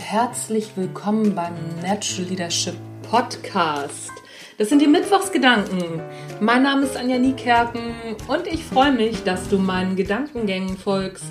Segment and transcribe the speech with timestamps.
[0.00, 2.74] herzlich willkommen beim Natural Leadership
[3.08, 4.10] Podcast.
[4.58, 6.02] Das sind die Mittwochsgedanken.
[6.40, 7.94] Mein Name ist Anja Niekerken
[8.26, 11.30] und ich freue mich, dass du meinen Gedankengängen folgst.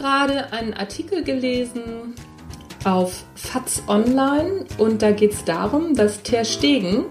[0.00, 2.14] Gerade einen Artikel gelesen
[2.84, 7.04] auf FATS Online und da geht es darum, dass Ter Stegen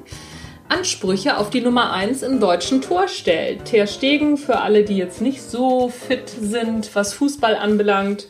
[0.70, 3.66] Ansprüche auf die Nummer 1 im deutschen Tor stellt.
[3.66, 8.28] Ter Stegen, für alle, die jetzt nicht so fit sind, was Fußball anbelangt,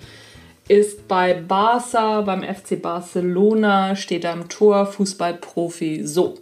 [0.68, 6.36] ist bei Barca, beim FC Barcelona, steht im Tor, Fußballprofi so.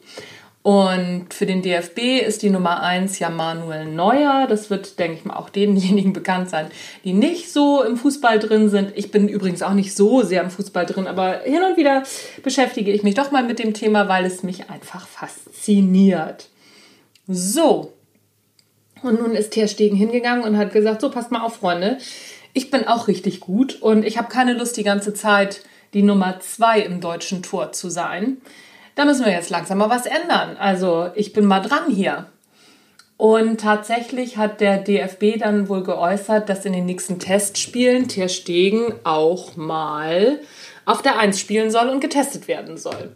[0.67, 4.47] Und für den DFB ist die Nummer 1 ja Manuel Neuer.
[4.49, 6.67] Das wird, denke ich mal, auch denjenigen bekannt sein,
[7.05, 8.91] die nicht so im Fußball drin sind.
[8.95, 12.03] Ich bin übrigens auch nicht so sehr im Fußball drin, aber hin und wieder
[12.43, 16.49] beschäftige ich mich doch mal mit dem Thema, weil es mich einfach fasziniert.
[17.29, 17.93] So.
[19.03, 21.97] Und nun ist Ter Stegen hingegangen und hat gesagt, so passt mal auf, Freunde.
[22.51, 25.61] Ich bin auch richtig gut und ich habe keine Lust, die ganze Zeit
[25.93, 28.41] die Nummer 2 im deutschen Tor zu sein
[28.97, 30.57] da müssen wir jetzt langsam mal was ändern.
[30.57, 32.25] Also ich bin mal dran hier.
[33.15, 38.93] Und tatsächlich hat der DFB dann wohl geäußert, dass in den nächsten Testspielen Ter Stegen
[39.03, 40.39] auch mal
[40.85, 43.15] auf der Eins spielen soll und getestet werden soll.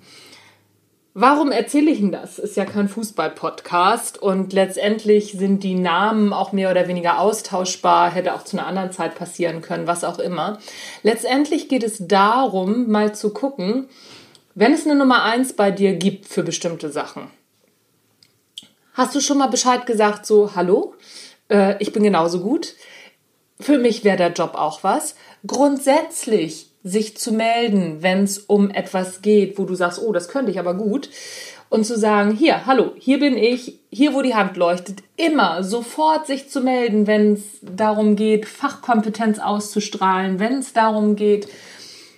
[1.13, 2.39] Warum erzähle ich Ihnen das?
[2.39, 8.33] Ist ja kein Fußball-Podcast und letztendlich sind die Namen auch mehr oder weniger austauschbar, hätte
[8.33, 10.59] auch zu einer anderen Zeit passieren können, was auch immer.
[11.03, 13.89] Letztendlich geht es darum, mal zu gucken,
[14.55, 17.29] wenn es eine Nummer 1 bei dir gibt für bestimmte Sachen,
[18.93, 20.95] hast du schon mal Bescheid gesagt, so, hallo,
[21.49, 22.75] äh, ich bin genauso gut.
[23.59, 25.15] Für mich wäre der Job auch was.
[25.45, 30.51] Grundsätzlich sich zu melden, wenn es um etwas geht, wo du sagst, oh, das könnte
[30.51, 31.09] ich aber gut.
[31.69, 36.27] Und zu sagen, hier, hallo, hier bin ich, hier, wo die Hand leuchtet, immer sofort
[36.27, 41.47] sich zu melden, wenn es darum geht, Fachkompetenz auszustrahlen, wenn es darum geht,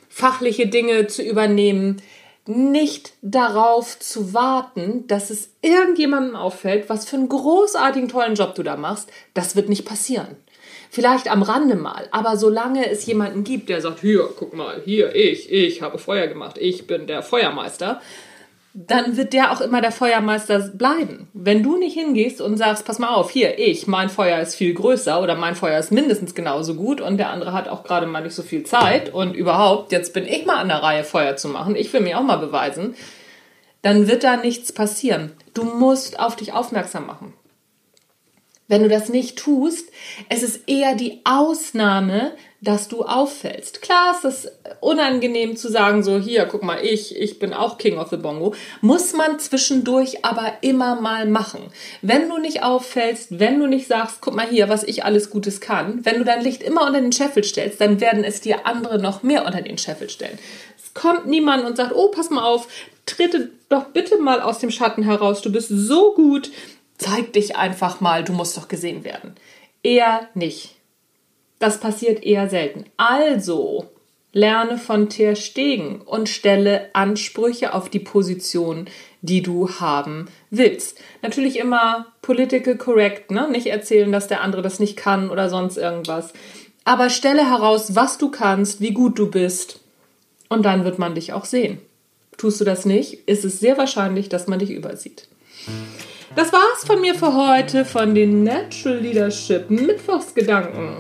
[0.09, 2.01] fachliche Dinge zu übernehmen
[2.45, 8.63] nicht darauf zu warten, dass es irgendjemandem auffällt, was für einen großartigen, tollen Job du
[8.63, 9.09] da machst.
[9.33, 10.35] Das wird nicht passieren.
[10.89, 15.15] Vielleicht am Rande mal, aber solange es jemanden gibt, der sagt, hier, guck mal, hier,
[15.15, 17.99] ich, ich habe Feuer gemacht, ich bin der Feuermeister,
[18.75, 21.29] dann wird der auch immer der Feuermeister bleiben.
[21.33, 24.73] Wenn du nicht hingehst und sagst, pass mal auf, hier, ich, mein Feuer ist viel
[24.73, 28.23] größer oder mein Feuer ist mindestens genauso gut und der andere hat auch gerade mal
[28.23, 31.49] nicht so viel Zeit und überhaupt, jetzt bin ich mal an der Reihe, Feuer zu
[31.49, 32.95] machen, ich will mir auch mal beweisen,
[33.83, 35.33] dann wird da nichts passieren.
[35.53, 37.32] Du musst auf dich aufmerksam machen.
[38.67, 39.89] Wenn du das nicht tust,
[40.29, 42.31] es ist eher die Ausnahme,
[42.63, 43.81] dass du auffällst.
[43.81, 47.97] Klar ist es unangenehm zu sagen, so hier, guck mal, ich, ich bin auch King
[47.97, 48.55] of the Bongo.
[48.79, 51.59] Muss man zwischendurch aber immer mal machen.
[52.01, 55.59] Wenn du nicht auffällst, wenn du nicht sagst, guck mal hier, was ich alles Gutes
[55.59, 58.97] kann, wenn du dein Licht immer unter den Scheffel stellst, dann werden es dir andere
[58.97, 60.39] noch mehr unter den Scheffel stellen.
[60.77, 62.69] Es kommt niemand und sagt, oh, pass mal auf,
[63.05, 66.49] trete doch bitte mal aus dem Schatten heraus, du bist so gut,
[67.03, 69.35] zeig dich einfach mal, du musst doch gesehen werden.
[69.83, 70.75] Eher nicht.
[71.59, 72.85] Das passiert eher selten.
[72.97, 73.89] Also
[74.31, 78.87] lerne von Ter Stegen und stelle Ansprüche auf die Position,
[79.21, 80.99] die du haben willst.
[81.21, 83.47] Natürlich immer political correct, ne?
[83.49, 86.33] Nicht erzählen, dass der andere das nicht kann oder sonst irgendwas.
[86.83, 89.79] Aber stelle heraus, was du kannst, wie gut du bist.
[90.49, 91.79] Und dann wird man dich auch sehen.
[92.37, 95.27] Tust du das nicht, ist es sehr wahrscheinlich, dass man dich übersieht.
[96.35, 100.97] Das war's von mir für heute von den Natural Leadership Mittwochsgedanken.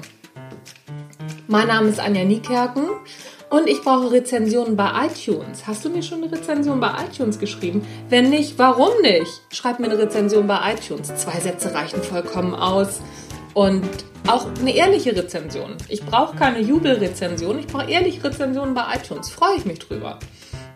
[1.47, 2.87] Mein Name ist Anja Niekerken
[3.49, 5.65] und ich brauche Rezensionen bei iTunes.
[5.65, 7.83] Hast du mir schon eine Rezension bei iTunes geschrieben?
[8.09, 9.41] Wenn nicht, warum nicht?
[9.49, 11.07] Schreib mir eine Rezension bei iTunes.
[11.15, 13.01] Zwei Sätze reichen vollkommen aus.
[13.55, 13.87] Und
[14.27, 15.77] auch eine ehrliche Rezension.
[15.89, 19.31] Ich brauche keine Jubelrezension, ich brauche ehrliche Rezensionen bei iTunes.
[19.31, 20.19] Freue ich mich drüber.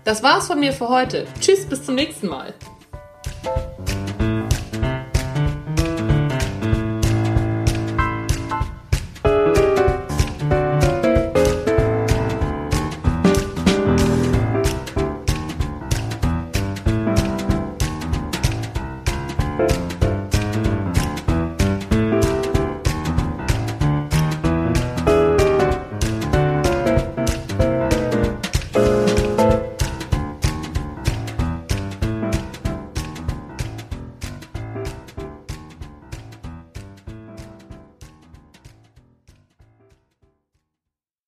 [0.04, 1.28] Das war's von mir für heute.
[1.40, 2.56] Tschüss, bis zum nächsten Mal.